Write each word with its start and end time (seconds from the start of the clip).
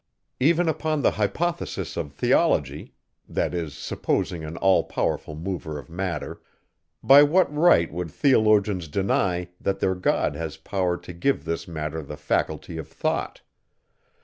Even 0.39 0.67
upon 0.67 1.03
the 1.03 1.11
hypothesis 1.11 1.95
of 1.95 2.11
theology, 2.11 2.95
(that 3.29 3.53
is, 3.53 3.77
supposing 3.77 4.43
an 4.43 4.57
all 4.57 4.83
powerful 4.83 5.35
mover 5.35 5.77
of 5.77 5.91
matter,) 5.91 6.41
by 7.03 7.21
what 7.21 7.53
right 7.55 7.93
would 7.93 8.09
theologians 8.09 8.87
deny, 8.87 9.47
that 9.59 9.79
their 9.79 9.93
God 9.93 10.33
has 10.33 10.57
power 10.57 10.97
to 10.97 11.13
give 11.13 11.45
this 11.45 11.67
matter 11.67 12.01
the 12.01 12.17
faculty 12.17 12.79
of 12.79 12.87
thought? 12.87 13.41